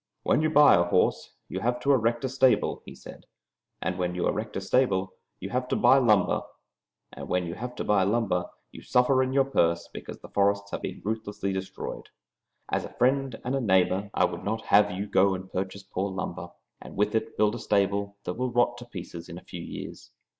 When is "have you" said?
14.73-15.05